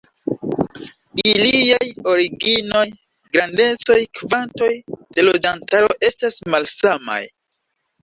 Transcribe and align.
Iliaj 1.31 1.89
originoj, 2.13 2.81
grandecoj, 3.37 4.01
kvantoj 4.23 4.73
de 4.97 5.29
loĝantaro 5.31 5.95
estas 6.13 6.45
malsamaj. 6.53 7.25